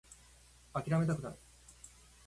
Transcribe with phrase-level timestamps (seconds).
[0.73, 1.37] 諦めたくない